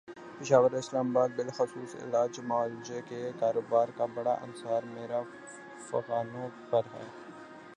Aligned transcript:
پشاور 0.39 0.71
اور 0.71 0.77
اسلام 0.77 1.09
آباد 1.09 1.29
میں 1.29 1.37
بالخصوص 1.37 1.95
علاج 1.95 2.39
معالجے 2.43 3.01
کے 3.09 3.31
کاروبارکا 3.39 4.05
بڑا 4.13 4.33
انحصارامیر 4.41 5.11
افغانوں 5.11 6.49
پر 6.69 6.81
ہے۔ 6.93 7.07